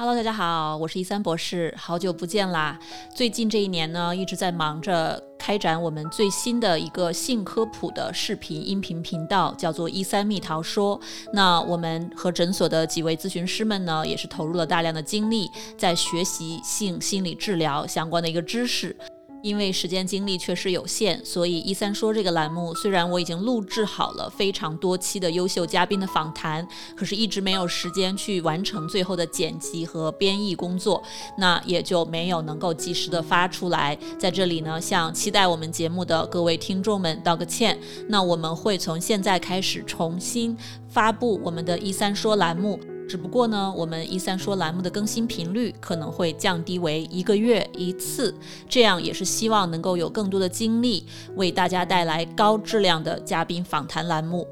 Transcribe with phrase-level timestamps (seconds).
[0.00, 2.78] Hello，大家好，我是一三博士，好久不见啦！
[3.14, 10.98] 最近这一年呢，一直在忙着开展我们最新的一个性科普的视频音频频道，叫做一三蜜桃说。
[11.34, 18.96] 那我们和诊所的几位咨询师们呢，也是投入了大量的精力，在学习性心理治疗相关的一个知识。
[19.42, 31.02] 因为时间精力确实有限，所以一三说这个栏目虽然我已经录制好了非常多期的优秀嘉宾的访谈，可是一直没有时间去完成最后的剪辑和编译工作，
[31.38, 33.96] 那也就没有能够及时的发出来。
[34.18, 37.78] 在这里呢，向期待我们节目的各位听众们道个歉。
[38.08, 40.56] 那我们会从现在开始重新
[40.88, 42.78] 发布我们的一三说栏目。
[43.10, 48.32] 只不过呢，我们一三说栏目的更新频率可能会降低为一个月一次，
[48.68, 54.46] 这样也是希望能够有更多的精力为大家带来高质量的嘉宾访谈栏目。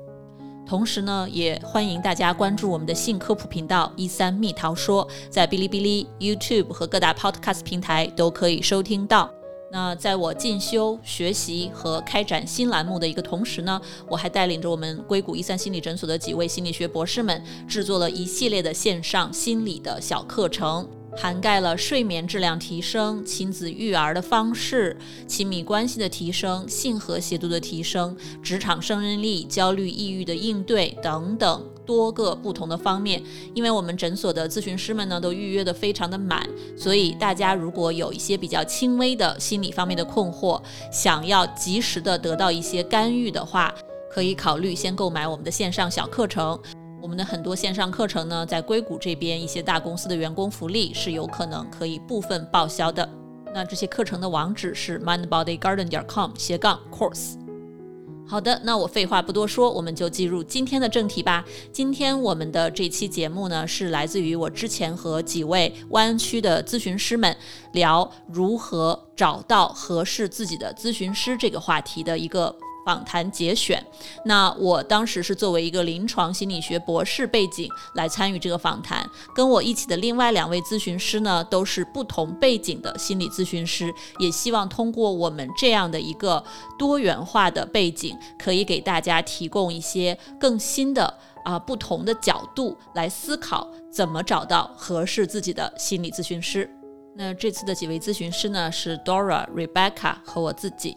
[0.66, 9.30] 同时呢，也欢迎大家关注我们的性科普频道一三蜜桃说，在哔哩哔哩、YouTube 和各大 Podcast 平台都可以收听到。
[9.70, 20.88] 那在我进修、学习和开展新栏目的一个同时呢，我还带领着我们硅谷一三心理诊所的几位心理学博士们，制作了一系列的线上心理的小课程。
[21.16, 24.96] 涵盖了睡眠质量提升、亲子育儿的方式、
[25.26, 33.22] 亲密关系的提升、性和谐度的提升、职场胜任力、焦虑抑郁的应对等等多个不同的方面。
[33.54, 40.60] 因为我们诊所的咨询师们呢都预约的非常的满，所以大家如果有一些比较轻微的心理方面的困惑，
[40.92, 43.74] 想要及时的得到一些干预的话，
[44.10, 46.60] 可以考虑先购买我们的线上小课程。
[47.00, 53.08] 我们的很多线上课程呢，在硅谷这边一些大公司的员工福利是有可能可以部分报销的。
[53.54, 57.47] 那这些课程的网址是 mindbodygarden 点 com 斜杠 course。
[58.28, 61.42] 好的，那我废话不多说，我们就进入今天的正题吧。
[61.72, 67.34] 今天我们的这期节目呢，是来自于我之前和几位湾区的咨询师们
[67.72, 72.54] 聊如何找到合适自己的咨询师这个话题的一个。
[72.88, 73.84] 访谈节选，
[74.24, 86.42] 那我当时是作为一个临床心理学博士背景来参与这个访谈，跟我一起的另外两位咨询师呢，都是不同背景的心理咨询师，也希望通过我们这样的一个
[86.78, 91.12] 多元化的背景，可以给大家提供一些更新的
[91.44, 96.70] 啊不同的角度来思考怎么找到合适自己的心理咨询师。
[97.14, 100.96] 那这次的几位咨询师呢，是 Dora、Rebecca 和我自己。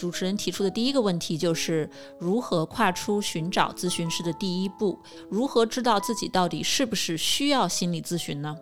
[0.00, 1.86] 主持人提出的第一个问题就是
[2.18, 4.98] 如何跨出寻找咨询师的第一步？
[5.28, 8.56] 如何知道自己到底是不是需要心理咨询呢？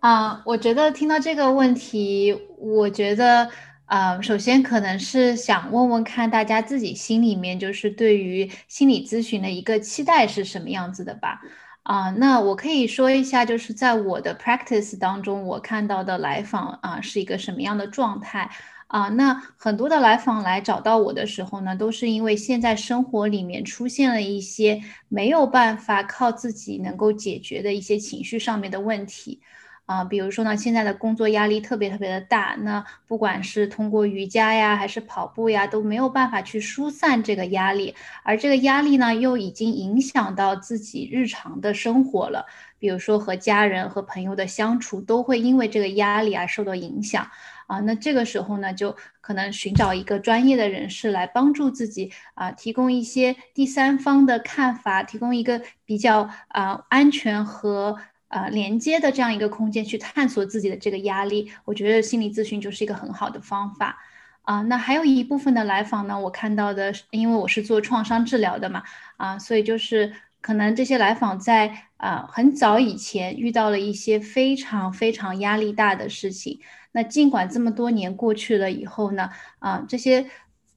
[0.00, 3.50] 啊，我觉得听到这个问题，我觉得，
[3.84, 11.38] 呃，首先可能是想问问看大家自己心里面就是对于心理咨询的一个期待是什么样子的吧？
[11.82, 18.50] 啊，那我可以说一下，就是在我的 practice 当中，我看到的来访啊是一个什么样的状态。
[18.88, 29.40] 啊，那很多的来访来找到我的时候呢，都是因为现在生活里面出现了一些没有办法靠自己能够解决的一些情绪上面的问题，
[29.84, 42.46] 啊，比如说呢，现在的工作压力特别特别的大，那不管是通过瑜伽呀，还是跑步呀，都没有办法去疏散这个压力，而这个压力呢，又已经影响到自己日常的生活了，
[42.78, 47.28] 比如说和家人和朋友的相处，都会因为这个压力而受到影响。
[47.66, 61.52] 啊，那这个时候呢，就可能寻找一个专业的人士来帮助自己啊，提供一些第三方的看法，提供一个比较啊安全和啊连接的这样一个空间去探索自己的这个压力。
[61.66, 63.98] 我觉得心理咨询就是一个很好的方法
[64.40, 64.62] 啊。
[64.62, 68.82] 那还有一部分的来访呢，我看到的，因为我是做创伤治疗的嘛
[69.18, 70.10] 啊，所以就是
[70.40, 76.60] 可能这些来访在啊很早以前遇到了一些非常非常压力大的事情。
[76.92, 80.26] 那尽管这么多年过去了以后呢，啊，这些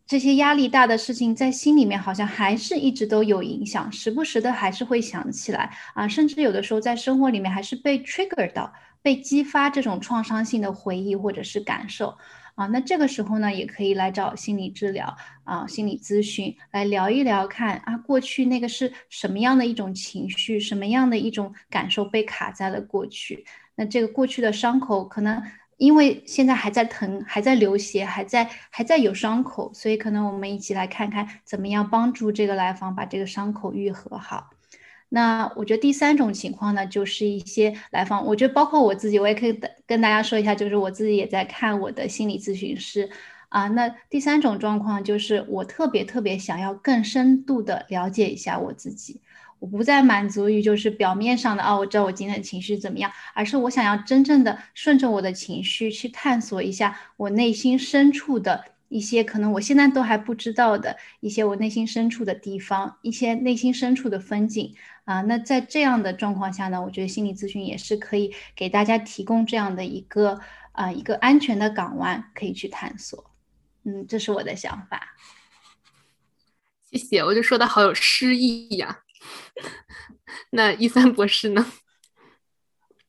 [0.06, 12.18] 这些压力大的事情在心里面好像还是一直都有影响，时不时的还是会想起来啊，甚至有的时候在生活里面还是被 trigger 到，被激发这种创伤性的回忆或者是感受
[12.62, 12.68] 啊。
[12.68, 23.46] 那这个时候呢，也可以来找心理治疗啊，心理咨询来聊一聊，看啊，过去那个是什么样的一种情绪，什么样的一种感受被卡在了过去。
[23.75, 25.42] 那这个过去的伤口可能。
[25.81, 34.52] 因为现在还在疼，还在流血，还在还在有伤口，所以可能我们一起来看看怎么样帮助这个来访把这个伤口愈合好。
[35.13, 43.10] 那我觉得第三种情况呢，就是一些来访，我觉得包括我自己，我也可以跟大家说一下，就是我自己也在看我的心理咨询师
[43.50, 43.68] 啊。
[43.68, 49.19] 那第三种状况就是我特别特别想要更深度的了解一下我自己。
[49.60, 65.22] 我不再满足于就是表面上的啊，我知道我今天的情绪怎么样，而是我想要真正的顺着我的情绪去探索一下我内心深处的一些可能我现在都还不知道的一些我内心深处的地方，一些内心深处的风景啊。
[65.22, 70.42] 那在这样的状况下呢，我觉得心理咨询也是可以给大家提供这样的一个
[70.74, 73.32] 啊一个安全的港湾，可以去探索。
[73.86, 75.16] 嗯，这是我的想法。
[76.92, 79.00] 谢谢，我就说的好有诗意呀。
[80.52, 81.66] 那一三博士呢？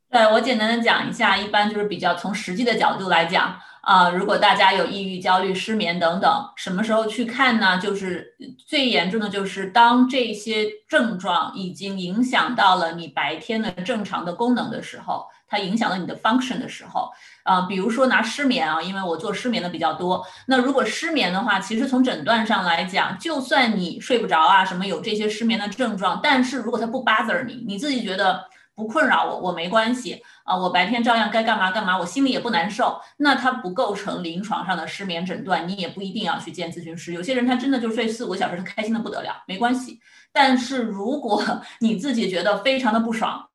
[0.08, 7.79] 对我简单的讲一下，一般就是比较从实际的角度来讲啊，如果大家有抑郁、焦虑、失眠等等，什么时候去看呢？
[7.79, 8.34] 就是
[8.67, 15.26] 最严重的就是当这些症状已经影响到了你白天的正常的功能的时候。
[15.52, 17.11] 它影响了你的 function 的时候，
[17.43, 20.26] 啊，比如说拿失眠啊，因为我做失眠的比较多。
[20.46, 28.43] 那如果失眠的话，其实从诊断上来讲，就算你睡不着啊，什么有这些失眠的症状，但是如果它不 bother 你，你自己觉得
[28.75, 37.12] 不困扰我，我没关系啊，我白天照样该干嘛干嘛，我心里也不难受，那它不构成临床上的失眠诊断，你也不一定要去见咨询师。
[37.12, 40.00] 有些人他真的就睡四五个小时，他开心的不得了，没关系。
[40.32, 41.42] 但是如果
[41.80, 43.48] 你自己觉得非常的不爽，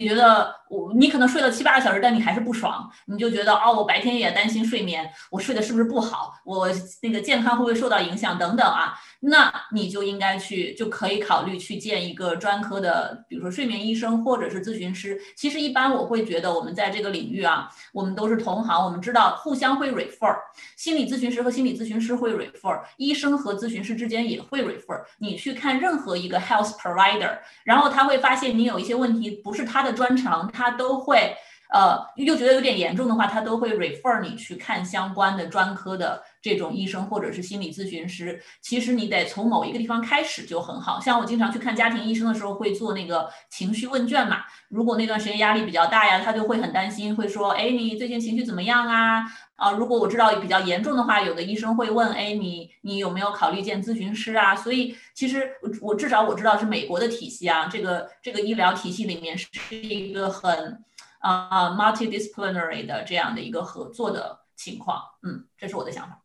[0.00, 6.32] 你觉得我你可能睡了七八个小时，但你还是不爽，你就觉得哦，我白天也担心睡眠，我睡的是不是不好？
[6.44, 6.68] 我
[7.02, 8.94] 那个健康会不会受到影响等等啊？
[9.20, 15.20] 那你就应该去，就可以考虑去见一个专科的，比如说睡眠医生或者是咨询师。
[15.36, 20.36] 其实一般我会觉得，我们在这个领域啊，我们都是同行，我们知道互相会 refer，
[20.76, 25.02] 心理咨询师和心理咨询师会 refer，医生和咨询师之间也会 refer。
[25.18, 31.34] 你去看任何一个 health provider，然后他会发现你有一些问题不是他的专长，他都会。
[31.70, 38.42] 呃，又觉得有点严重的话，他都会 refer 你去看相关的专科的这种医生或者是心理咨询师。
[38.62, 40.98] 其实你得从某一个地方开始就很好。
[40.98, 44.38] 像我经常去看家庭医生的时候，会做那个情绪问卷嘛。
[44.68, 49.24] 如果那段时间压力比较大呀，他就会很担心，会说：“哎，你最近情绪怎么样啊？”
[49.56, 60.82] 啊，如果我知道比较严重的话，有的医生会问：“哎，你你有没有考虑见咨询师啊？”所以其实我我至少我知道是美国的体系啊，这个这个医疗体系里面是一个很。
[61.20, 66.22] 啊，multidisciplinary 的这样的一个合作的情况，嗯，这是我的想法。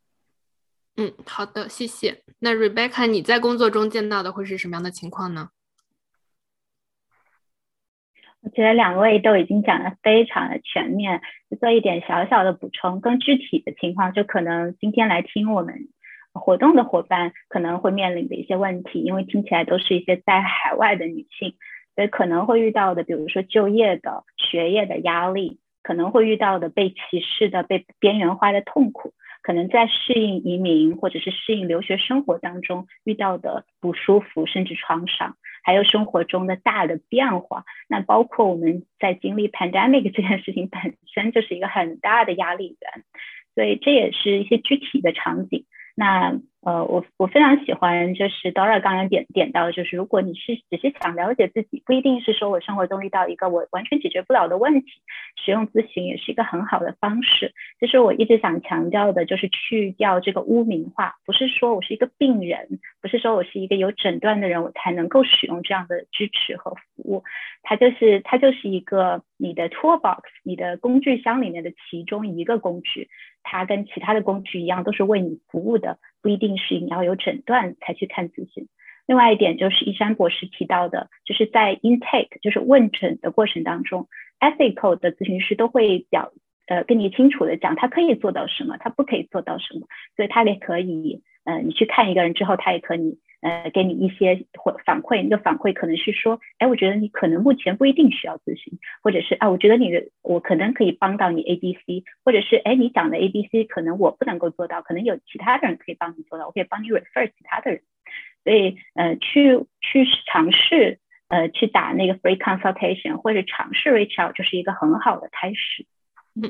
[0.96, 2.22] 嗯，好的，谢谢。
[2.40, 5.50] 那 Rebecca，你在工作中见到的会是什么样的情况呢？
[8.42, 11.22] 我觉得两位都已经讲的非常的全面，
[11.60, 15.88] 做一点小小的补充，更具体的情况，就可能今天来听我们
[16.34, 21.56] 活动的伙伴可能会面临的一些问题，因为听起来都是一些在海外的女性。
[21.96, 29.14] 所以可能会遇到的，比如说就业的、学业的压力，可能会遇到的被歧视的、被边缘化的痛苦，
[29.44, 37.66] 可能在适应移民或者是适应留学生活当中遇到的不舒服甚至创伤，还有生活中的大的变化。
[37.88, 43.04] 那包括我们在经历 pandemic 这件事情本身就是一个很大的压力源，
[43.54, 45.66] 所以这也是一些具体的场景。
[45.94, 54.88] 那呃，我我非常喜欢，就是 Dora 刚刚点点到，就是如果你是只是想了解自己，不一定是说我生活中遇到一个我完全解决不了的问题，
[55.44, 57.54] 使用咨询也是一个很好的方式。
[57.82, 67.24] 就是我一直想强调的，就是去掉这个污名化，不是说我是一个病人，不是说我是一个有诊断的人，我才能够使用这样的支持和服务。
[67.62, 73.10] 它就是它就是一个你的 toolbox，你的工具箱里面的其中一个工具。
[73.46, 78.68] 它跟其他的工具一样，都是为你服务的，不一定是你要有诊断才去看咨询。
[79.06, 84.08] 另外一点就是一山博士提到的，就是在 intake，就是问诊的过程当中
[84.40, 86.32] ，ethical 的咨询师都会表
[86.68, 93.20] 呃跟你清楚的讲，他可以做到什么，他不可以做到什么，所以他也可以，呃，你去看一个人之后，他也可以。
[93.44, 107.82] 呃，给你一些或反馈，那个反馈可能是说，哎，我觉得你可能目前不一定需要咨询，或者是啊，我觉得你的我可能可以帮到你 A、B、C，或者是哎，你讲的 A、B、C 可能我不能够做到，可能有其他的人可以帮你做到，我可以帮你 refer 其他的人，
[108.46, 115.86] 所以呃，去去尝试呃去打那个 free consultation 或者尝试 reach out 就是一个很好的开始。
[116.42, 116.50] 嗯，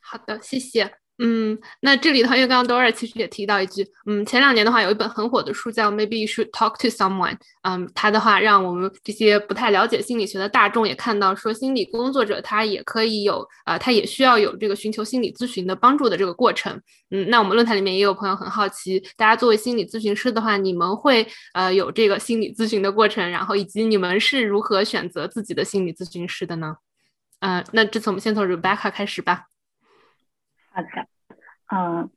[0.00, 1.03] 好的，谢谢。
[1.18, 16.80] 嗯，那这里的话，因为刚刚 Dora 其实也提到一句，嗯，前两年的话有一本很火的书叫 Maybe You Should Talk to Someone，嗯，它的话让我们这些不太了解心理学的大众也看到，说心理工作者他也可以有，呃，他也需要有这个寻求心理咨询的帮助的这个过程。
[17.10, 26.74] 嗯，那我们论坛里面也有朋友很好奇，大家作为心理咨询师的话，你们会呃有这个心理咨询的过程，然后以及你们是如何选择自己的心理咨询师的呢？
[27.38, 29.44] 嗯，那这次我们先从 Rebecca 开始吧。
[30.74, 31.06] 好的，
[31.72, 32.10] 嗯，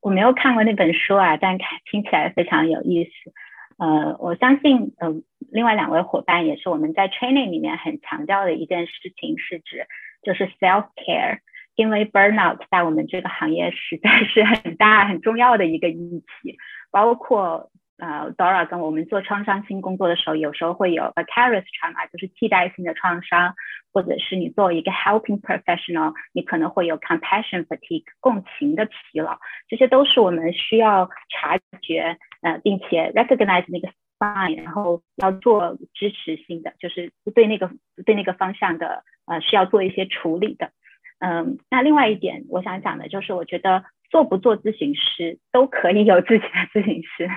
[0.00, 3.32] 我没有看过那本书啊，但看听起来非常有意思。
[3.78, 5.14] 呃，我相信，呃，
[5.52, 9.86] 另外两位伙伴也是我们在 training 里面很强调的一件事情，是指
[10.22, 11.38] 就是 self care，
[11.76, 16.58] 因为 burnout 在我们这个行业实在是很大很重要的一个议题，
[16.90, 17.70] 包括。
[17.96, 23.54] 呃，Dora 跟我们做创伤性工作的时候，有时候会有 vicarious trauma，就是替代性的创伤，
[23.92, 37.70] 或者是你作为一个 helping professional，你可能会有 compassion fatigue，共情的疲劳，这些都是我们需要察觉，呃，并且 recognize 那个 sign，然后要做支持性的，就是对那个
[38.04, 40.72] 对那个方向的，呃，需要做一些处理的。
[41.20, 47.30] 嗯，那另外一点我想讲的就是，我觉得做不做咨询师都可以有自己的咨询师。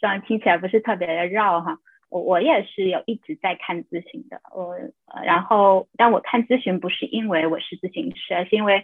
[0.00, 1.78] 这样听起来不是特别的绕哈，
[2.08, 4.76] 我我也是有一直在看咨询的，我
[5.24, 8.82] 然后但我看咨询不是因为我是咨询师，而是因为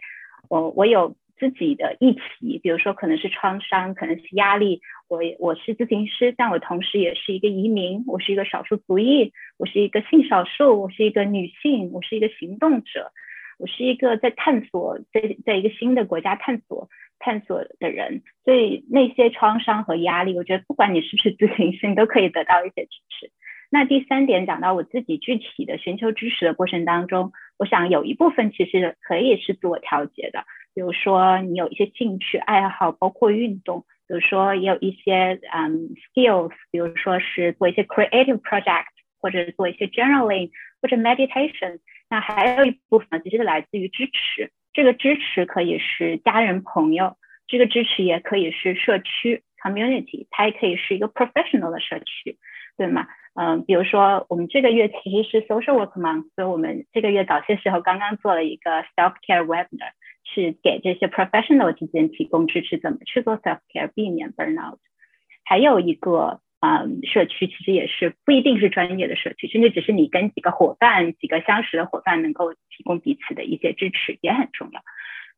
[0.49, 13.11] 我我有自己的议题，比如说可能是创伤，可能是压力，我我是咨询师，但我同时也是一个移民，我是一个少数族裔，我是一个性少数，我是一个女性，我是一个行动者，
[13.59, 16.89] 我是一个在探索在在一个新的国家探索。
[17.19, 23.31] 探索的人，所以那些创伤和压力，我觉得不管你是不是咨询师， 你都可以得到一些支持。
[23.69, 38.85] 那第三点讲到我自己具体的寻求支持的过程当中，我想有一部分其实可以是自我调节的，比如说你有一些兴趣爱好，包括运动，比如说也有一些嗯 skills，比如说是做一些 creative project，
[39.21, 41.81] 或者做一些 journaling，或者 meditation。
[42.09, 44.53] 那还有一部分其实是来自于支持。
[44.76, 47.16] 这个支持可以是家人朋友，
[47.49, 52.37] 这个支持也可以是社区 community，它也可以是一个 professional 的社区，
[52.76, 53.06] 对吗？
[53.35, 59.92] 嗯，比如说我们这个月其实是 social work month，所以我们这个月早些时候刚刚做了一个 self care webinar，
[60.25, 64.76] 是给这些 professional 之间提供支持，怎么去做 self care，避免 burnout。
[65.42, 66.42] 还有一个。
[66.67, 74.81] 嗯，社区其实也是不一定是专业的社区，甚至只是你跟几个伙伴、几个相识的伙伴能够提供彼此的一些支持也很重要。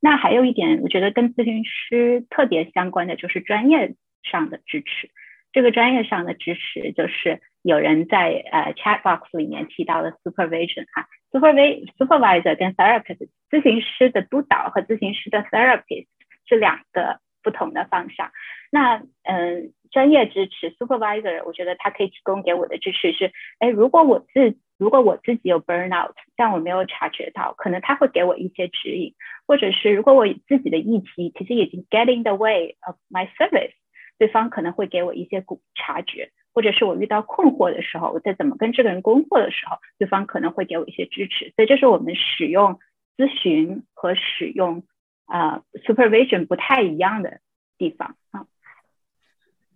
[0.01, 5.11] 那还有一点，我觉得跟咨询师特别相关的就是专业上的支持。
[5.53, 16.07] 这个专业上的支持就是有人在呃 chat box 里面提到的 supervision 哈，supervisor supervisor 跟 therapist 咨询师的督导和咨询师的 therapist
[16.49, 18.31] 是两个不同的方向。
[18.71, 19.75] 那嗯。
[19.91, 29.15] 专业支持 supervisor，我觉得他可以提供给我的支持是，哎，如果我自如果我自己有 burnout，但我没有察觉到，可能他会给我一些指引，
[29.47, 33.73] 或者是如果我自己的议题其实已经 get in the way of my service，
[34.19, 42.79] 对方可能会给我一些察觉，或者是我遇到困惑的时候，我在怎么跟这个人工作的时候，对方可能会给我一些支持，所以这是我们使用
[43.17, 44.85] 咨询和使用
[45.27, 47.41] 啊 supervision 不太一样的
[47.79, 48.47] 地方啊。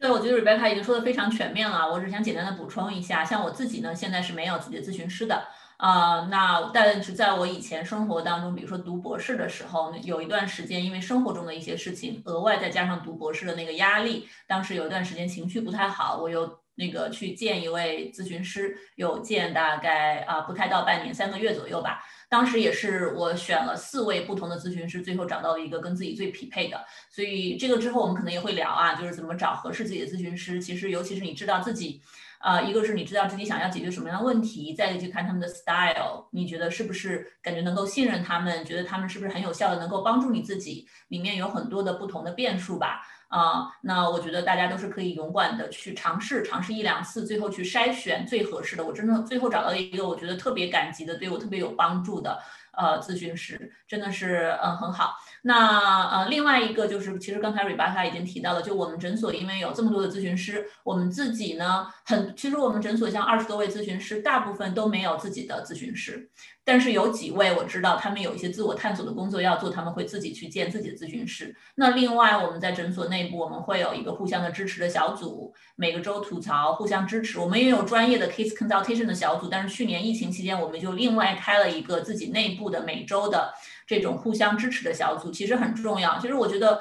[0.03, 1.89] 对，我觉得 Rebecca 已经说的非常全面了。
[1.89, 6.27] 我只想简单的补充一下，像我自己呢，现在是没有自己的咨询师的啊。
[6.29, 22.03] 那但是在我以前生活当中，比如说读博士的时候，有一段时间因为生活中的一些事情，额外再加上读博士的那个压力，当时有一段时间情绪不太好，我又那个去见一位咨询师，有见大概啊不太到半年，三个月左右吧。
[22.33, 26.83] 当时也是我选了四位不同的咨询师，最后找到了一个跟自己最匹配的。
[27.11, 30.59] 所以这个之后我们可能也会聊啊，就是怎么找合适自己的咨询师。
[30.59, 32.01] 其实尤其是你知道自己，
[32.41, 40.89] 呃，一个是你知道自己想要解决什么样的问题，再去看他们的 style，你觉得是不是感觉能够信任他们，觉得他们是不是很有效的能够帮助你自己。
[41.09, 43.07] 里面有很多的不同的变数吧。
[43.33, 48.85] 啊，那我觉得大家都是可以勇敢的去尝试，尝试一两次，最后去筛选最合适的。
[48.85, 52.39] 我真的最后找到一个我觉得特别感激的，对我特别有帮助的
[52.77, 55.15] 呃咨询师，真的是嗯很好。
[55.45, 66.29] 那呃，另外一个就是，其实刚才 Rebecca 已经提到了，就我们诊所因为有这么多的咨询师，我们自己呢很，其实我们诊所像二十多位咨询师，大部分都没有自己的咨询师，
[66.64, 71.54] 但是有几位我知道他们有一些自我探索的工作要做，他们会自己去建自己的咨询室。
[71.75, 77.38] 那另外我们在诊所内部，我们会有一个互相的支持的小组，每个周吐槽，互相支持。
[77.38, 83.52] 我们也有专业的 case consultation 的小组，但是去年疫情期间，我们就另外开了一个自己内部的每周的。
[83.85, 86.19] 这种互相支持的小组其实很重要。
[86.19, 86.81] 其实我觉得，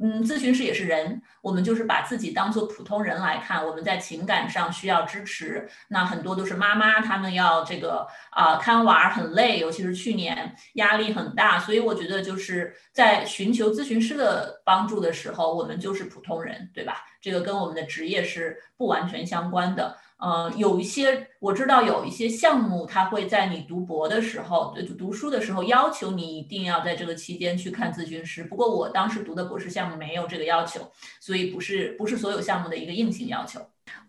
[0.00, 3.66] 嗯，咨询师也是人，我们就是把自己当做普通人来看。
[3.66, 11.58] 我们在情感上需要支持，那很多都是妈妈，他们要这个啊看娃很累，尤其是去年压力很大。
[11.58, 17.04] 所以我觉得就是在寻求咨询师的帮助的时候，我们就是普通人，对吧？
[17.20, 19.96] 这个跟我们的职业是不完全相关的。
[20.18, 28.42] 呃，有一些我知道有一些项目，它会在你读博的时候，读书的时候要求你一定要在这个期间去看咨询师。
[28.42, 33.60] 不过我当时读的博士项目没有这个要求，所以不是不是所有项目的一个硬性要求。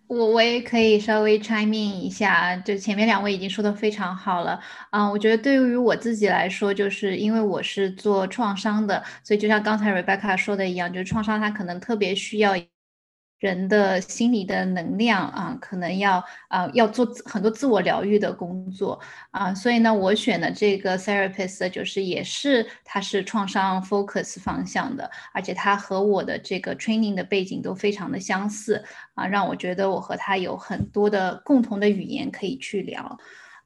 [0.07, 4.57] 我我也可以稍微 chime in 一下，就前面两位已经说的非常好了，
[4.91, 12.55] 嗯，我觉得对于我自己来说，就是因为我是做创伤的，所以就像刚才 Rebecca 说的一样，就是创伤它可能特别需要。
[13.39, 18.99] 人的心理的能量啊，可能要啊要做很多自我疗愈的工作
[19.31, 33.17] 啊，所以呢，我选的这个 therapist 就是也是他是创伤 focus 方向的，而且他和我的这个 training 的背景都非常的相似啊，让我觉得我和他有很多的共同的语言可以去聊。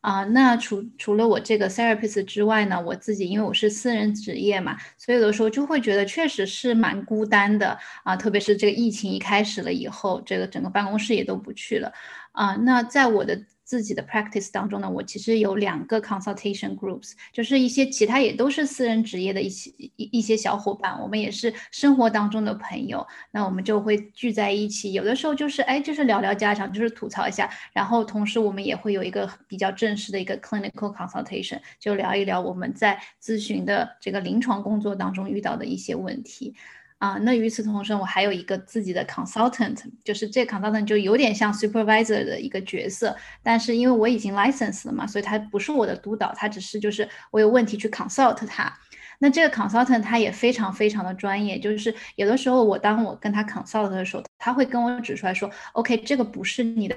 [0.01, 11.91] 啊，那除除了我这个 therapist 之外呢，我自己因为我是私人职业嘛，所以有的时候就会觉得确实是蛮孤单的啊，特别是这个疫情一开始了以后，这个整个办公室也都不去了
[12.33, 12.55] 啊。
[12.55, 13.41] 那在我的。
[13.71, 36.53] 自己的 practice 当中呢，我其实有两个 consultation groups，就是一些其他也都是私人职业的一些一一些小伙伴，我们也是生活当中的朋友，那我们就会聚在一起，有的时候就是哎，就是聊聊家常，就是吐槽一下，然后同时我们也会有一个比较正式的一个 clinical consultation，就聊一聊我们在咨询的这个临床工作当中遇到的一些问题。
[37.01, 48.71] 啊，那与此同时，我还有一个自己的 consultant，就是这 consultant 就有点像 supervisor 的一个角色，但是因为我已经 license 了嘛，所以他不是我的督导，他只是就是我有问题去 consult 他。
[49.17, 56.95] 那这个 consultant 他也非常非常的专业，就是有的时候我当我跟他 consult 的时候，他会跟我指出来说，OK，这个不是你的。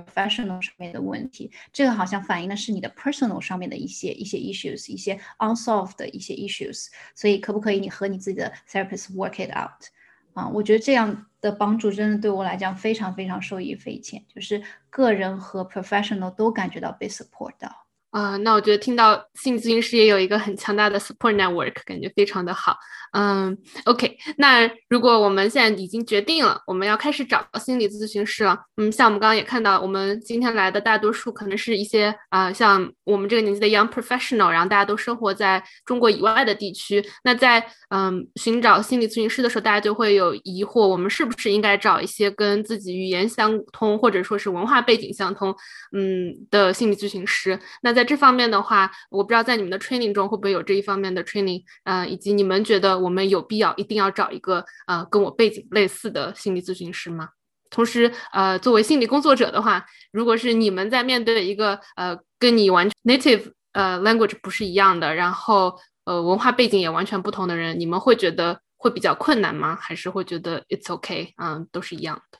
[0.00, 9.86] Professional 上面的问题，这个好像反映的是你的 personal 上面的一些一些 issues，一些 unsolved 的一些 issues，所以可不可以你和你自己的 therapist work it out？
[10.34, 14.60] 啊，我觉得这样的帮助真的对我来讲非常非常受益匪浅，就是
[14.90, 17.83] 个人和 professional 都感觉到被 support 到。
[18.14, 22.76] 啊，那我觉得听到心理咨询师也有一个很强大的 support network，感觉非常的好。
[23.10, 23.56] 嗯
[23.86, 37.04] ，OK，那如果我们现在已经决定了我们要开始找心理咨询师了，嗯，像我们刚刚也看到，我们今天来的大多数可能是一些啊，像我们这个年纪的 young professional，然后大家都生活在中国以外的地区。
[37.24, 45.54] 那在嗯寻找心理咨询师的时候，大家就会有疑惑，我们是不是应该找一些跟自己语言相通，或者说是文化背景相通，
[45.92, 47.58] 嗯的心理咨询师？
[47.82, 57.30] 那在这方面的话，我不知道在你们的 training 中会不会有这一方面的 training，呃，以及你们觉得我们有必要一定要找一个呃跟我背景类似的心理咨询师吗？
[57.70, 69.76] 同时，呃，作为心理工作者的话，如果是你们在面对一个呃跟你完 native 呃 language 不是一样的，然后呃文化背景也完全不同的人，你们会觉得会比较困难吗？
[69.80, 72.38] 还是会觉得 it's okay，嗯，都是一样的？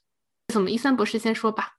[0.52, 1.70] 怎么，一三博士先说吧。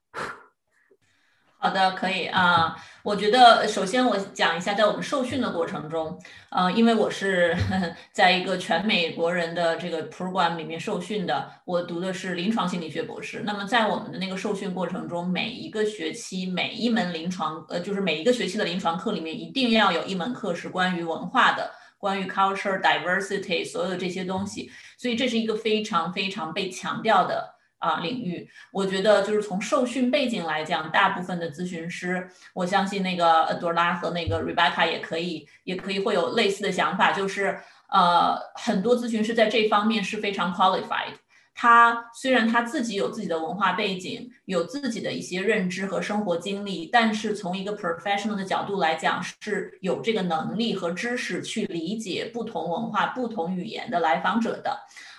[1.66, 2.76] 好的，可以啊。
[3.02, 6.16] 我觉得首先我讲一下，在我们受训的过程中，
[6.50, 7.56] 呃，因为我是
[8.14, 13.42] 在一个全美国人的这个 program 里面受训的，我读的是临床心理学博士。
[13.44, 24.70] 那么在我们的那个受训过程中，每一个学期每一门临床，呃，就是每一个学期的临床课里面，一定要有一门课是关于文化的，关于 culture diversity 所有的这些东西。
[24.96, 27.55] 所以这是一个非常非常被强调的。
[27.78, 37.58] 啊，领域，我觉得就是从受训背景来讲，大部分的咨询师，我相信那个多拉和那个 Rebecca 也可以，也可以会有类似的想法，就是
[37.88, 41.14] 呃，很多咨询师在这方面是非常 qualified。
[41.58, 54.78] 他虽然他自己有自己的文化背景，有自己的一些认知和生活经历，但是从一个 professional 的角度来讲，是有这个能力和知识去理解不同文化、不同语言的来访者的。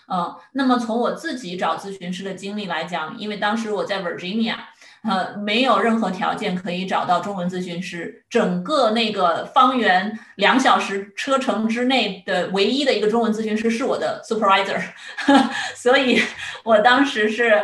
[0.10, 4.56] 嗯，那么从我自己找咨询师的经历来讲，因为当时我在 Virginia，
[5.04, 14.82] 呃，没有任何条件可以找到中文咨询师，整个那个方圆两小时车程之内的唯一的一个中文咨询师是我的 supervisor，
[15.76, 16.22] 所以
[16.63, 17.62] 我当时是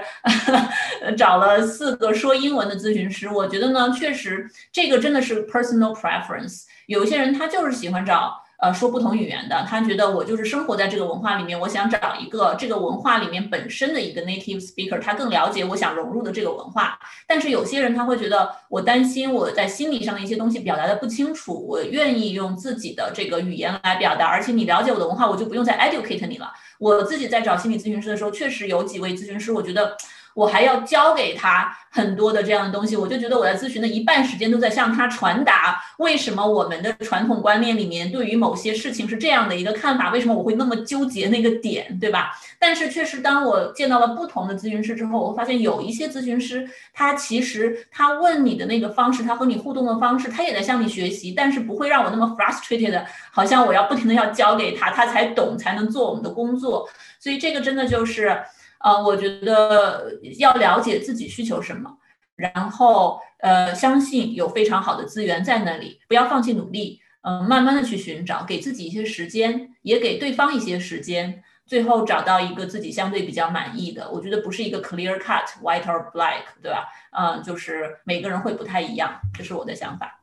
[1.17, 3.29] 找了四个说英文的咨询师。
[3.29, 8.42] 我觉得呢，确实这个真的是 personal preference，有些人他就是喜欢找。
[8.63, 16.97] 呃，说不同语言的，他觉得我就是生活在这个文化里面，我想找一个这个文化里面本身的一个 native speaker，他更了解我想融入的这个文化。
[17.27, 26.49] 但是有些人他会觉得，我担心我在心理上的一些东西表达的不清楚，我愿意用自己的这个语言来表达，而且你了解我的文化，我就不用再 educate 你了。
[26.79, 29.97] 我自己在找心理咨询师的时候，确实有几位咨询师，我觉得。
[30.33, 42.31] 我还要教给他很多的这样的东西，我就觉得我在咨询的一半时间都在向他传达为什么我们的传统观念里面对于某些事情是这样的一个看法，为什么我会那么纠结那个点，对吧？
[42.57, 56.89] 但是确实，当我见到了不同的咨询师之后，我发现有一些咨询师，他其实他问你的那个方式，他和你互动的方式，他也在向你学习，但是不会让我那么 frustrated，好像我要不停的要教给他，他才懂才能做我们的工作。
[57.19, 58.41] 所以这个真的就是。
[58.83, 61.97] 呃，我觉得要了解自己需求什么，
[62.35, 74.11] 然后呃，相信有非常好的资源在那里，不要放弃努力，嗯，慢慢的去寻找，给自己一些时间，也给对方一些时间，最后找到一个自己相对比较满意的。
[74.11, 76.89] 我觉得不是一个 clear cut white or black，对吧？
[77.11, 80.19] 嗯，就是每个人会不太一样，这是我的想法。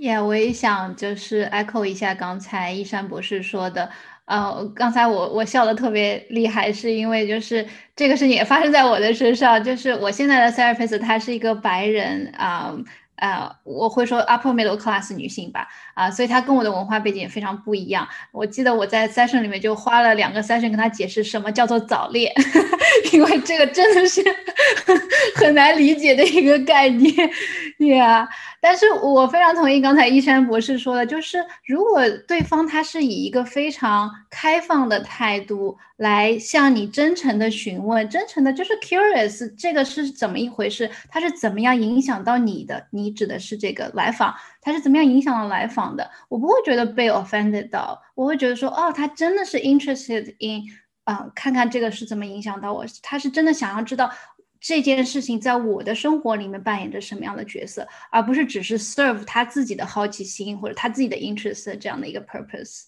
[0.00, 3.90] 也，我也想就是 echo 一下刚才一山博士说的。
[4.26, 12.74] 呃，刚才我我笑的特别厉害，是因为就是这个事情也发生在我的身上，就是我现在的 therapist 她是一个白人啊。
[13.16, 18.06] 呃，我会说 upper middle class 女性吧，啊，所以她跟我的文化背景也非常不一样。
[18.32, 22.32] 我记得我在 session 里面就花了两个 session 跟她解释什么叫做早恋，
[23.14, 24.20] 因为这个真的是
[25.36, 27.14] 很难理解的一个概念
[27.78, 28.26] ，Yeah。
[28.64, 40.90] 但是我非常同意刚才一山博士说的，就是如果对方他是以一个非常开放的态度来向你真诚的询问，真诚的就是 curious，这个是怎么一回事？
[41.10, 42.86] 他是怎么样影响到你的？
[42.90, 46.10] 你指的是这个来访，他是怎么样影响到来访的？
[46.30, 50.62] 我不会觉得被 offended 到，我会觉得说，哦，他真的是 interested in，
[51.04, 54.10] 啊，看看这个是怎么影响到我，他是真的想要知道。
[54.66, 62.84] 这件事情在我的生活里面扮演着什么样的角色，而不是只是 serve 他自己的好奇心或者他自己的 interest 这样的一个 purpose。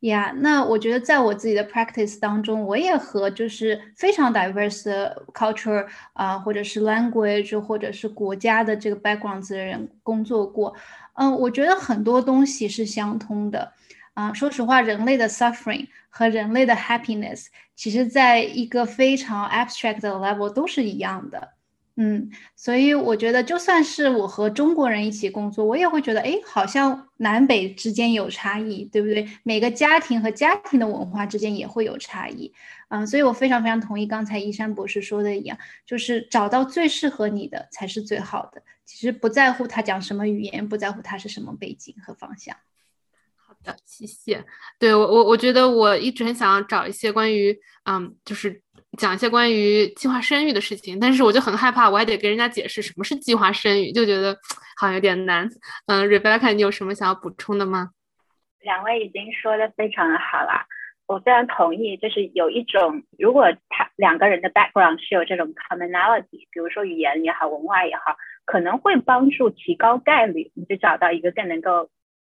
[0.00, 10.74] 呀，那我觉得在我自己的 practice 当中，我也和就是非常 diverse 的 culture 啊，或者是 language 或者是国家的这个 backgrounds 的人工作过。
[11.16, 13.70] 嗯，我觉得很多东西是相通的。
[14.14, 21.54] 啊，说实话，人类的 suffering 和人类的 happiness，其实在一个非常 abstract 的 level 都是一样的。
[21.96, 29.28] 嗯，所以我觉得，就算是我和中国人一起工作，我也会觉得，哎，好像南北之间有差异，对不对？
[29.42, 32.54] 每个家庭和家庭的文化之间也会有差异。
[32.88, 38.62] 嗯，所以我非常非常同意刚才一山博士说的一样，就是找到最适合你的才是最好的。
[38.86, 42.56] 其实不在乎他讲什么语言，不在乎他是什么背景和方向。
[43.64, 44.44] 的，谢谢。
[44.78, 48.62] 对我，我我觉得我一直很想要找一些关于，嗯，就是
[48.98, 54.36] 讲一些关于计划生育的事情，但是我就很害怕，我还得跟人家解释什么是计划生育，就觉得
[54.80, 55.48] 好像有点难。
[55.86, 57.90] 嗯，Rebecca，你有什么想要补充的吗？
[58.60, 60.64] 两位已经说的非常的好了，
[61.06, 61.96] 我非常同意。
[61.96, 71.90] 就是有一种，如果他两个人的 background 是有这种 commonality，比如说语言也好，文化也好，可能会帮助提高概率，你就找到一个更能够。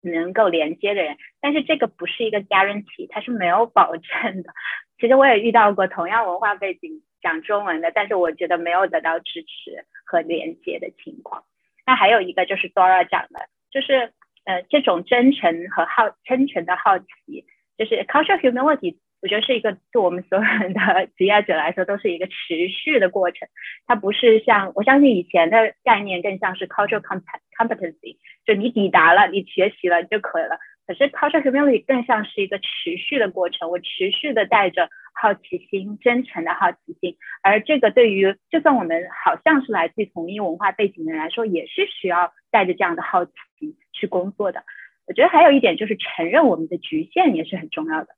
[0.03, 4.53] 能够连接的人，但是这个不是一个 guarantee，它是没有保证的。
[5.01, 11.45] 其实我也遇到过同样文化背景讲中文的，但是我觉得没有得到支持和连接的情况。
[11.87, 14.13] 那还有一个就是 Dora 讲的，就是
[14.45, 18.99] 呃这种真诚和好真诚的好奇，就是 cultural humility。
[19.23, 20.81] 我觉得是一个对我们所有人的
[21.17, 23.49] 职业者来说都是一个持续的过程，
[23.87, 30.59] 它不是像我相信以前的概念更像是 cultural competency，就你抵达了，你学习了就可以了。
[30.85, 43.33] 可是 cultural humility 更像是一个持续的过程，我持续的带着好奇心，真诚的好奇心，而这个对于就算我们好像是来自同一文化背景的人来说，也是需要带着这样的好奇
[43.93, 44.65] 去工作的。
[45.07, 48.09] 我觉得还有一点就是承认我们的局限也是很重要的。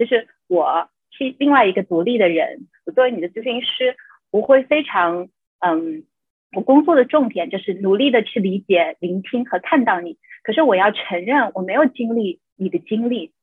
[0.00, 3.94] 就是我是另外一个独立的人，我作为你的咨询师，
[4.30, 6.04] 我会非常嗯，
[6.52, 10.16] 我工作的重点就是努力的去理解、聆听和看到你。
[10.42, 13.34] 可是我要承认我没有经历你的经历，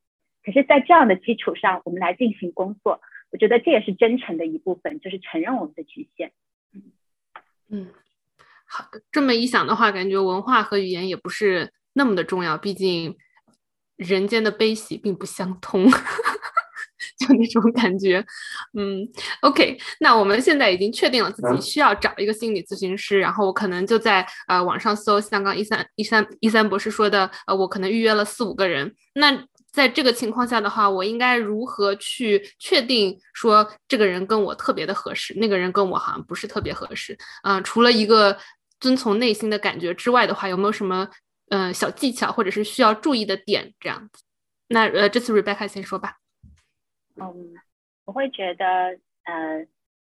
[0.43, 3.01] 可是，在这样的基础上，我们来进行工作。
[3.29, 6.31] 我觉得这也是真诚的一部分，就是承认我们的局限。
[7.69, 7.89] 嗯，
[8.65, 13.15] 好的，这么一想的话，感觉文化和语言也不是那么的重要，毕竟。
[13.97, 15.83] 人间的悲喜并不相通，
[17.27, 18.23] 就那种感觉。
[18.77, 19.07] 嗯
[19.41, 28.93] ，OK，那我们现在已经确定了自己需要找一个心理咨询师，然后我可能就在呃网上搜，像刚一三一三一三博士说的，呃，我可能预约了四五个人。
[29.15, 37.17] 那在这个情况下的话，我应该如何去确定说这个人跟我特别的合适，那个人跟我好像不是特别合适？
[37.43, 38.37] 嗯，除了一个
[38.79, 41.07] 遵从内心的感觉之外的话，有没有什么？
[41.49, 44.21] 嗯，小技巧或者是需要注意的点这样子。
[44.67, 46.15] 那呃，这次 Rebecca 先说吧。
[47.19, 47.55] 嗯，
[48.05, 49.65] 我会觉得，呃，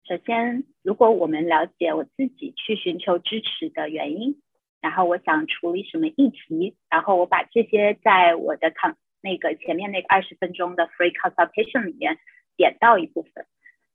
[0.06, 4.42] 首先，如果我们了解我自己去寻求支持的原因，
[4.82, 12.18] 然后我想处理什么议题，然后我把这些在我的康那个前面那个二十分钟的 free consultation 里面
[12.58, 13.46] 点到一部分，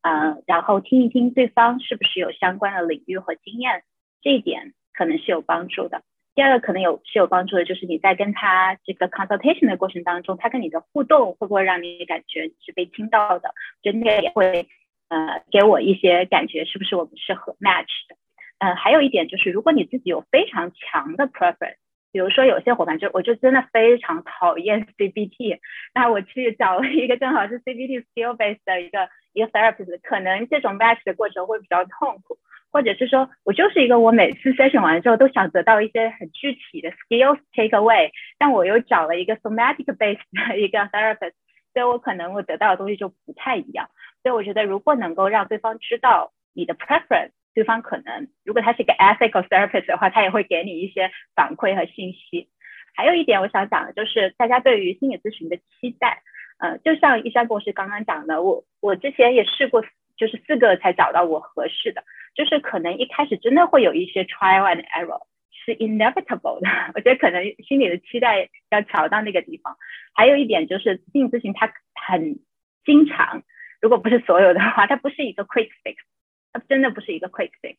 [0.03, 3.85] 呃，然后听一听对方是不是有相关的领域和经验，
[4.23, 6.03] 这一点可能是有帮助的。
[6.35, 13.55] 第二个可能有是有帮助的，就是你在跟他这个 consultation 的过程当中，他跟你的互动会不会让你感觉是被听到的？
[13.83, 14.67] 真的也会，
[15.09, 18.17] 呃，给我一些感觉，是不是我们是合 match 的？
[18.59, 21.77] 嗯，还有一点就是，如果你自己有非常强的 preference，
[22.13, 25.59] 比如说有些伙伴就我就真的非常讨厌 CBT，
[25.95, 32.39] 那我去找了一个正好是 CBT skill based 的一个一个 therapist，可能这种 match 的过程会比较痛苦，
[32.75, 41.35] 或者是说我就是一个我每次 session 完之后都想得到一些很具体的 skills take away，但我又找了一个 somatic base 的一个 therapist，
[41.73, 43.89] 所以我可能我得到的东西就不太一样。
[44.25, 47.31] 所以我觉得如果能够让对方知道你的 preference。
[47.55, 52.49] 对方可能，如果他是一个 ethical therapist 的话，他也会给你一些反馈和信息。
[52.97, 56.21] 还有一点我想讲的就是，大家对于心理咨询的期待，
[56.59, 59.85] 呃，就像一山博士刚刚讲的，我我之前也试过，
[60.17, 65.23] 就是四个才找到我合适的，就是可能一开始真的会有一些 trial and error，
[65.65, 66.69] 是 inevitable 的。
[66.95, 69.77] 我觉得可能心里的期待要调到那个地方。
[70.15, 71.73] 还有一点就是，心理咨询它
[72.07, 72.39] 很
[72.85, 73.43] 经常，
[73.81, 75.97] 如果不是所有的话，它不是一个 quick fix。
[76.53, 77.75] 它真的不是一个 quick fix，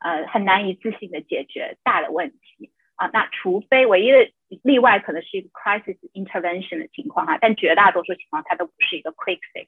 [0.00, 3.10] 呃，很难一次性的解决大的问题啊。
[3.12, 9.66] 那除非唯一的例外可能是一个 crisis intervention 的情况哈，但绝大多数情况它都不是一个 quick fix。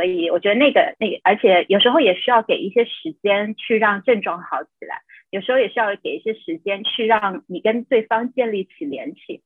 [0.00, 9.42] 所以我觉得那个那个，而且有时候也需要给一些时间去让症状好起来，有时候也需要给一些时间去让你跟对方建立起联系。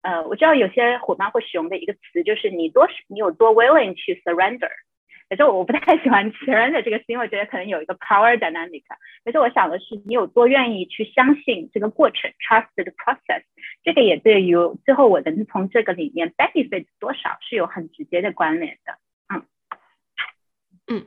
[0.00, 4.70] 呃，我知道有些伙伴会使用的一个词就是你多你有多 willing to surrender。
[5.28, 8.82] 可是我不太喜欢 surrender 这个词，因为我觉得可能有一个 power dynamic。
[9.26, 13.42] 可是我想的是，你有多愿意去相信这个过程，trust the process。
[13.82, 14.54] 这个也对于
[14.86, 18.96] 最后我能从这个里面 benefit 多少是有很直接的关联的。
[20.92, 21.06] 嗯，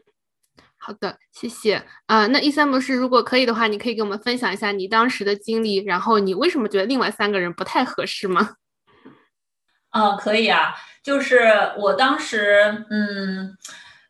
[0.78, 1.86] 好的，谢谢。
[2.08, 8.56] 啊，那一三博士，如果可以的话，你可以给我们分享一下你当时的经历，然后你为什么觉得另外三个人不太合适吗？
[9.92, 11.40] 啊，可以啊，就是
[11.78, 13.56] 我当时，嗯。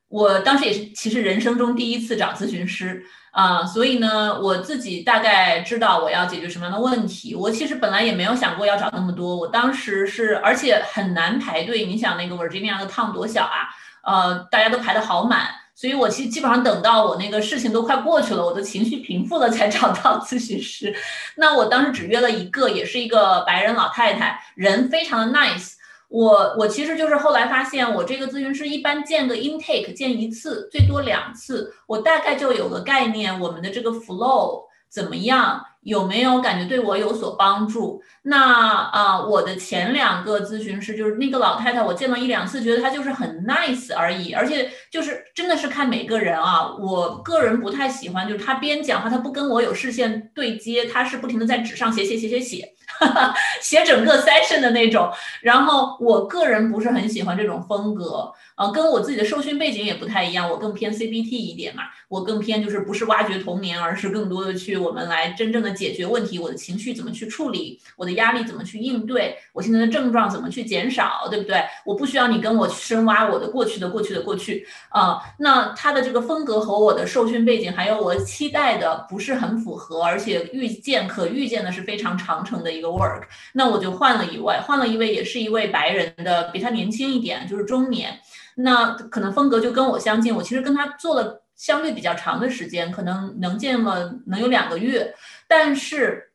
[0.08, 7.36] 我当时也是，其实人生中第一次找咨询师啊，所以呢，我自己大概知道我要解决什么样的问题。
[7.36, 11.86] 我其实本来也没有想过要找那么多，我当时是，而且很难排队。
[11.86, 13.68] 你想那个 Virginia 的 town 多小啊，
[14.04, 20.96] 呃，大家都排的好满，所以我其实基本上等到我那个事情都快过去了，我的情绪平复了才找到咨询师。
[21.36, 25.74] 那我当时只约了一个，也是一个白人老太太，人非常的 nice。
[26.08, 35.62] 我我其实就是后来发现，我这个咨询师一般见个 intake 见一次，最多两次，我大概就有个概念，我们的这个 flow 怎么样。
[35.86, 38.02] 有没有感觉对我有所帮助？
[38.24, 46.76] 那啊，我的前两个咨询师就是那个老太太，我见了一两次，觉得她就是很 nice 而已，而且就是真的是看每个人啊。
[46.80, 52.74] 我个人不太喜欢，就是她边讲话，她不跟我有视线对接，她是不停的在纸上写写写写写，
[53.62, 55.12] 写整个 session 的那种。
[55.42, 58.34] 然后我个人不是很喜欢这种风格。
[58.58, 71.62] 呃，跟我自己的受训背景也不太一样，我更偏 CBT 一点嘛，我更偏就是不是挖掘童年，而是更多的去我们来真正的解决问题，我的情绪怎么去处理，我的压力怎么去应对，我现在的症状怎么去减少，对不对？
[71.86, 75.20] 我不需要你跟我深挖我的过去的过去的过去啊。
[75.38, 88.18] 那他的这个风格和我的受训背景还有我期待的不是很符合，而且预见可预见的是非常长程的一个 work，那我就换了一位，换了一位也是一位白人的，比他年轻一点，就是中年。
[88.56, 95.14] 那可能风格就跟我相近，我其实跟他做了相对比较长的时间，可能能见了能有两个月，
[95.48, 96.32] 但是。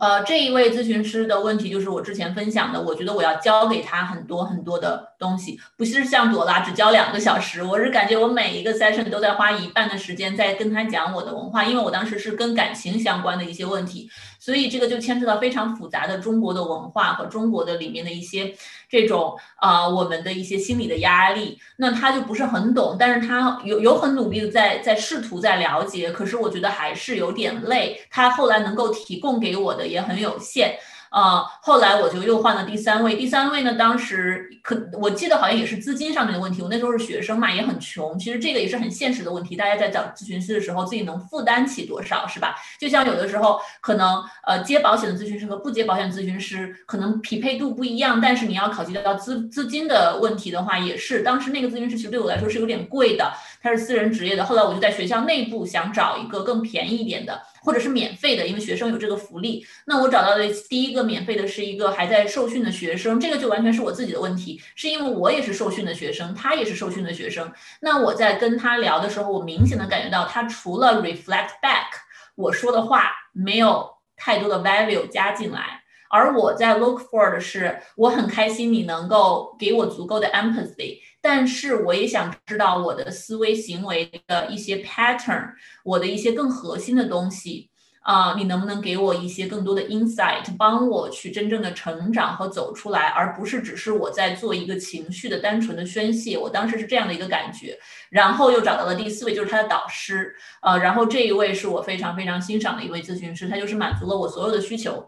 [0.00, 14.10] 呃，这一位咨询师的问题就是我之前分享的，我觉得我要教给他很多很多的东西，不是像朵拉只教两个小时，我是感觉我每一个 session 都在花一半的时间在跟他讲我的文化，因为我当时是跟感情相关的一些问题，
[14.48, 18.54] 所以这个就牵扯到非常复杂的中国的文化和中国的里面的一些
[18.88, 29.68] 这种啊，我们的一些心理的压力，那他就不是很懂，但是他有有很努力的在在试图在了解，可是我觉得还是有点累，他后来能够提供给我。
[29.78, 30.76] 的也很有限。
[31.10, 33.16] 啊，后来我就又换了第三位。
[33.16, 36.60] 第三位呢，当时可我记得好像也是资金上面的问题。
[36.62, 38.18] 我那时候是学生嘛，也很穷。
[38.18, 39.56] 其实这个也是很现实的问题。
[39.56, 42.54] 大家在找咨询师的时候，自己能负担起多少，是吧？
[42.78, 54.44] 就像有的时候可能呃接保险的咨询师和不接保险咨询师可能匹配度不一样，但是你要考虑到资资金的问题的话，也是当时那个咨询师其实对我来说是有点贵的，他是私人职业的。
[54.44, 59.62] 后来我就在学校内部想找一个更便宜一点的，或者是免费的，因为学生有这个福利。
[59.84, 67.52] 那我找到的第一个免费的是一个还在受训的学生，这个就完全是我自己的问题，是因为我也是受训的学生，他也是受训的学生。
[67.82, 71.92] 那我在跟他聊的时候，我明显的感觉到他除了 reflect back
[72.36, 81.00] 我说的话，没有太多的 value 加进来，而我在 look for 的是，我很开心你能够给我足够的 empathy。
[81.20, 85.52] 但是我也想知道我的思维行为的一些 pattern，
[85.84, 87.70] 我的一些更核心的东西。
[88.00, 96.38] 啊，你能不能给我一些更多的 insight，帮我去真正的成长和走出来，而不是只是我在做一个情绪的单纯的宣泄。
[96.38, 97.78] 我当时是这样的一个感觉，
[98.08, 105.04] 然后又找到了第四位，就是他的导师，呃，然后这一位是我非常非常欣赏的一位咨询师，他就是满足了我所有的需求，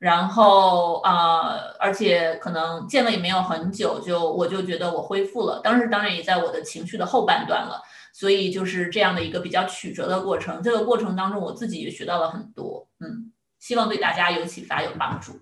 [0.00, 7.80] 然后啊，而且可能见了也没有很久，就我就觉得我恢复了，当时当然也在我的情绪的后半段了。
[8.12, 15.40] 所以就是这样的一个比较曲折的过程，这个过程当中我自己也学到了很多，嗯，希望对大家有启发有帮助。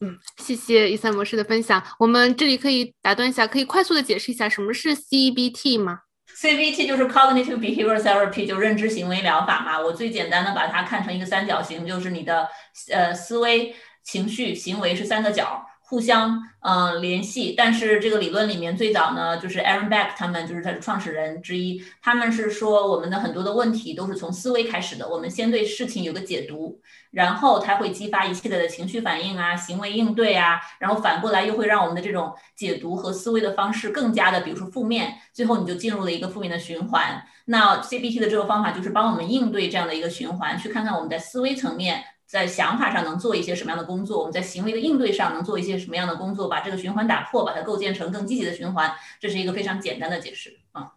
[0.00, 1.82] 嗯，谢谢一三模式的分享。
[1.98, 6.01] 我们这里可以打断一下，可以快速的解释一下什么是 CBT 吗
[6.36, 9.78] ？CBT 就是 Cognitive Behavior Therapy，就认知行为疗法嘛。
[9.80, 12.48] 我最简单的把它看成一个三角形，就是你的
[12.90, 15.64] 呃思维、情绪、行为是三个角。
[15.92, 37.22] 互相嗯联系，但是这个理论里面最早呢，就是 Aaron Beck 他们就是他的创始人之一，他们是说我们的很多的问题都是从思维开始的，我们先对事情有个解读，然后它会激发一系列的情绪反应啊、行为应对啊，然后反过来又会让我们的这种解读和思维的方式更加的，比如说负面，最后你就进入了一个负面的循环。
[37.44, 42.02] 那 CBT 的这个方法就是帮我们应对这样的一个循环，去看看我们在思维层面。
[42.32, 44.20] 在想法上能做一些什么样的工作？
[44.20, 46.48] 我们在行为的应对上能做一些什么样的工作？
[46.48, 48.90] 把这个循环打破，把它构建成更积极的循环，
[49.20, 50.94] 这是一个非常简单的解释啊。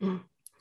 [0.00, 0.18] 嗯，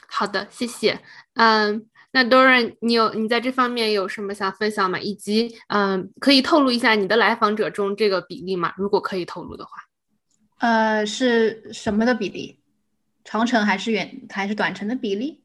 [0.07, 1.01] 好的，谢谢。
[1.33, 4.99] 嗯，那 Doran，你有你在这方面有什么想分享吗？
[4.99, 8.75] 以及嗯，可以透露一下你的来访者中这个比例吗？
[8.77, 9.71] 如果可以透露的话。
[10.59, 12.59] 呃，是什么的比例？
[13.23, 15.41] 长程还是远还是短程的比例？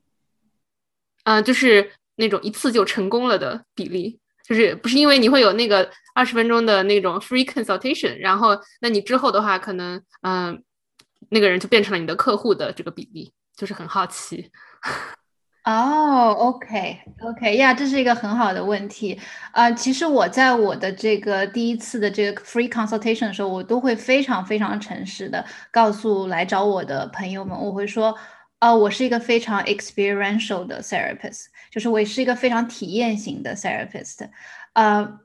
[1.24, 4.20] 嗯，就是那种一次就成功了的比例。
[4.46, 10.62] 就是不是因为你会有那个二十分钟的那种 free consultation，然后那你之后的话，可能嗯，
[11.30, 14.50] 那个人就变成了你的客户的这个比例，就是很好奇。
[15.64, 19.68] 哦，OK，OK，呀，这是一个很好的问题啊。
[19.72, 28.16] 其实我在我的这个第一次的这个 free consultation 的时候，我都会非常非常诚实的告诉来找我的朋友们，我会说。
[28.60, 34.28] 呃，我是一个非常 experiential 的 therapist，就是我是一个非常体验型的 therapist，
[34.72, 35.20] 呃。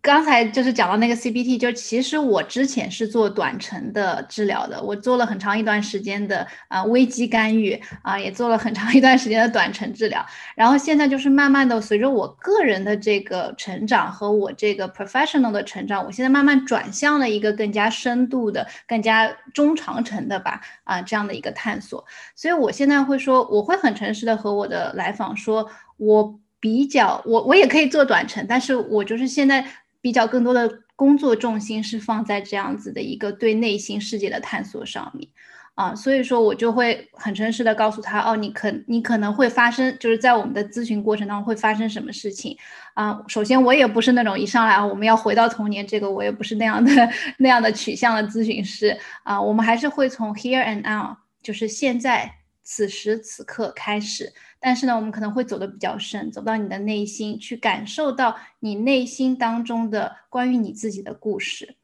[0.00, 26.41] 刚才就是讲到那个 CBT，就其实我之前是做短程的治疗的，我做了很长一段时间的啊危机干预啊，也做了很长一段时间的短程治疗，然后现在就是慢慢的随着我个人的这个成长和我这个 professional 的成长，我现在慢慢转向了一个更加深度的、更加中长程的吧啊这样的一个探索，所以我现在会说，我会很诚实的和我的来访说，我。
[26.62, 29.66] 比较我我也可以做短程，但是我就是现在
[30.00, 35.28] 比较更多的工作重心是放在这样子的一个对内心世界的探索上面
[35.74, 42.56] 啊，所以说我就会很诚实的告诉他哦，你可你可能会发生就是在我们的咨询过程当中会发生什么事情
[42.94, 43.20] 啊？
[43.26, 46.92] 首先我也不是那种一上来我们要回到童年，这个我也不是那样的
[47.38, 52.30] 那样的取向的咨询师啊，我们还是会从 here and now，就是现在
[52.72, 54.32] 此时此刻开始。
[54.58, 61.76] 但是呢，我们可能会走得比较深，走到你的内心去感受到你内心当中的关于你自己的故事。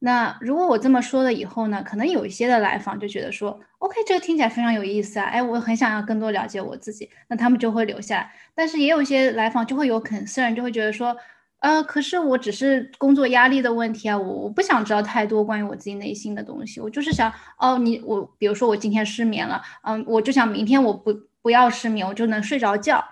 [0.00, 8.32] 那如果我这么说了以后呢，可能有一些的来访就觉得说，OK，这个听起来非常有意思啊，哎，我很想要更多了解我自己，那他们就会留下来。
[8.52, 11.16] 但是也有一些来访就会有 concern，就会觉得说，
[11.62, 21.12] 呃，可是我只是工作压力的问题啊，我我不想知道太多关于我自己内心的东西，我就是想，哦，你我比如说我今天失眠了，嗯，我就想明天我不。
[21.42, 23.04] 不要失眠，我就能睡着觉。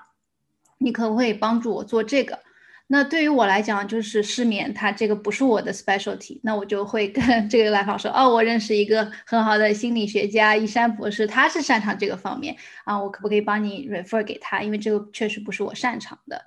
[0.78, 2.38] 你可不可以帮助我做这个？
[2.86, 6.38] 那对于我来讲，就是失眠，它这个不是我的 specialty。
[6.44, 14.62] 那我就会跟 这个来访说：“哦，我认识一个很好的心理学家一山博士，他是擅长这个方面啊，我可不可以帮你 refer 给他？
[14.62, 16.40] 因为这个确实不是我擅长的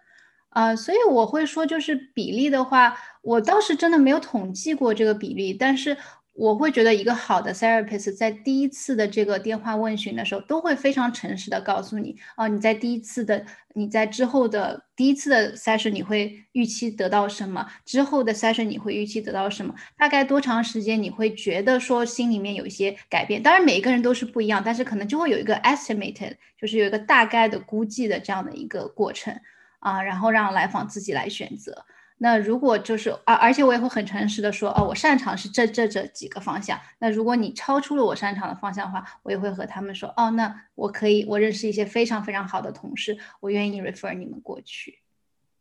[0.54, 0.76] 啊。
[0.76, 5.98] 所以我会说，就是比例的话，我倒是真的没有统计过这个比例，但是。
[6.36, 17.64] 我会觉得一个好的 therapist 在第一次的这个电话问询的时候，都会非常诚实的告诉你，哦，你在第一次的，你在之后的第一次的 session 你会预期得到什么？
[17.86, 19.76] 之后的 session 你会预期得到什么？
[19.96, 23.44] 大概多长时间你会觉得说心里面有一些改变？
[23.44, 29.40] 当然每一个人都是不一样，但是可能就会有一个 estimated，就是有一个大概的估计的这样的一个过程
[29.84, 31.86] 啊，然后让来访自己来选择。
[32.18, 36.80] 那如果就是而而且我也会很诚实的说，哦，我擅长是这这这几个方向。
[37.00, 45.00] 那如果你超出了我擅长的方向的话，我也会和他们说，哦，那我可以，我认识一些非常非常好的同事，我愿意 refer 你们过去。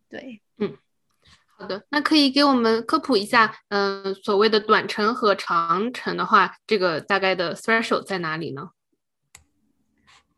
[0.09, 0.77] 对，嗯。
[1.59, 8.71] 好的，那可以给我们科普一下，嗯，所谓的短程和长程的话，这个大概的 threshold 在哪里呢？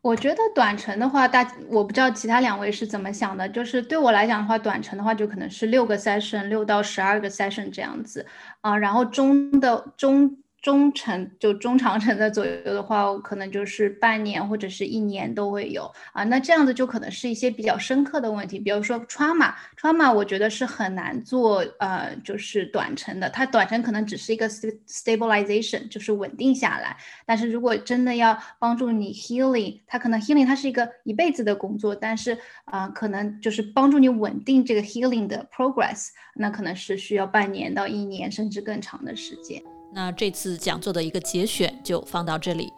[0.05, 8.23] 我觉得短程的话，大我不知道其他两位是怎么想的，就是对我来讲的话，短程的话就可能是六个 session，六到十二个 session 这样子
[8.61, 10.37] 啊，然后中的中。
[10.65, 16.23] 中程就中长程的左右的话，我可能就是半年或者是一年都会有啊。
[16.23, 23.29] 那这样子就可能是一些比较深刻的问题，比如说 trauma，trauma 我觉得是很难做呃，就是短程的。
[23.29, 26.97] 它短程可能只是一个 stabilization，就是稳定下来。
[27.27, 39.61] 但是如果真的要帮助你 healing，它可能 healing 它是一个一辈子的工作，但是啊，可能就是帮助你稳定这个 healing 的 progress，那可能是需要半年到一年甚至更长的时间。
[39.95, 42.71] 那这次讲座的一个节选就放到这里。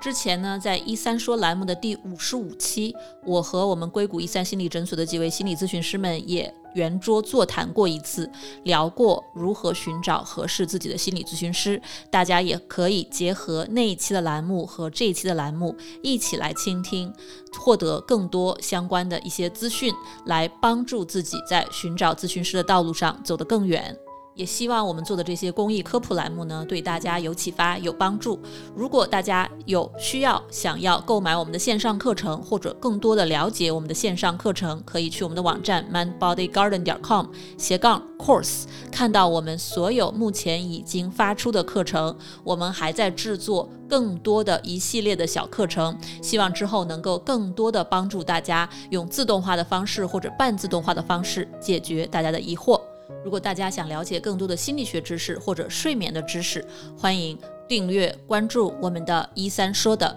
[0.00, 2.94] 之前呢，在一三说栏目的第五十五期，
[3.26, 8.30] 我和我们硅谷一三心理诊所的几位心理咨询师们也圆桌座谈过一次，
[8.62, 11.82] 聊过如何寻找合适自己的心理咨询师。
[12.10, 17.12] 大家也可以结合那一期的栏目和这一期的栏目一起来倾听，
[17.58, 19.92] 获得更多相关的一些资讯，
[20.24, 23.94] 来帮助自己在寻找咨询师的道路上走得更远。
[24.40, 28.40] 也希望我们做的这些公益科普栏目呢，对大家有启发、有帮助。
[28.74, 37.26] 如果大家有需要，想要购买我们的线上课程，或者更多的了解我们的线上课程，可以去我们的网站 manbodygarden 点 com
[37.58, 42.16] 斜杠 course，看到我们所有目前已经发出的课程。
[42.42, 52.80] 我们还在制作更多的一系列的小课程，希望之后能够更多的帮助大家，用自动化的方式或者半自动化的方式解决大家的疑惑。
[53.24, 56.64] 如果大家想了解更多的心理学知识或者睡眠的知识，
[56.96, 60.16] 欢迎订阅关注我们的“一三说”的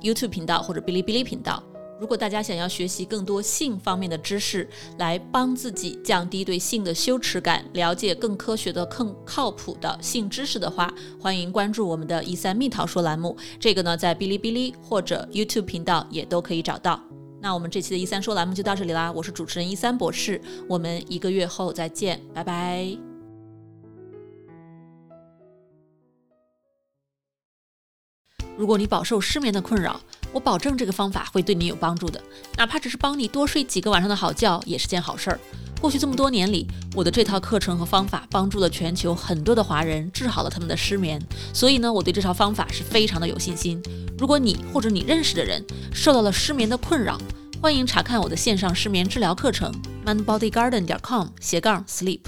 [0.00, 1.62] YouTube 频道或者哔哩哔哩频道。
[2.00, 13.36] 如果大家想要学习更多性方面的知识，来帮自己降低对性的羞耻感，了解更科学的、更靠谱的性知识的话，欢迎关注我们的“一三蜜桃说”栏目。
[13.58, 17.00] 这个呢，在哔哩哔哩或者 YouTube 频道也都可以找到。
[17.44, 22.88] 那我们这期的“一三说”栏目就到这里啦，我是主持人一三博士，我们一个月后再见，拜拜。
[28.56, 30.00] 如果你饱受失眠的困扰，
[30.34, 32.20] 我保证这个方法会对你有帮助的，
[32.56, 35.40] 哪怕只是帮你多睡几个晚上的好觉，也是件好事儿。
[35.80, 41.22] 过去这么多年里，我的这套课程和方法帮助了全球很多的华人，治好了他们的失眠。
[41.52, 43.80] 所以呢，我对这套方法是非常的有信心。
[44.18, 47.16] 如果你或者你认识的人受到了失眠的困扰，
[47.62, 49.72] 欢迎查看我的线上失眠治疗课程
[50.04, 52.22] ：mindbodygarden 点 com 斜杠 sleep。